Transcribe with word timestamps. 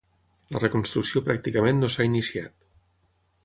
La 0.55 0.61
reconstrucció 0.63 1.23
pràcticament 1.29 1.83
no 1.85 1.91
s'ha 1.97 2.11
iniciat. 2.13 2.57